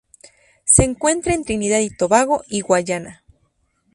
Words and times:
Se 0.65 0.83
encuentra 0.83 1.35
en 1.35 1.43
Trinidad 1.43 1.77
y 1.81 1.95
Tobago 1.95 2.41
y 2.49 2.61
Guyana. 2.61 3.23